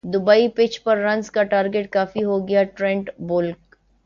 Dubai 0.03 0.47
pitch 0.47 0.83
پر 0.83 0.97
runs 0.97 1.29
کا 1.31 1.43
target 1.43 1.91
کافی 1.91 2.23
ہو 2.23 2.39
گا 2.47 2.63
ٹرینٹ 2.75 3.09
بولٹ 3.19 3.75